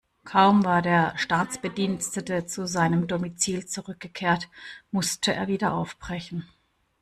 [0.25, 4.49] Kaum war der Staatsbedienstete zu seinem Domizil zurückgekehrt,
[4.89, 6.43] musste er wieder aufbrechen.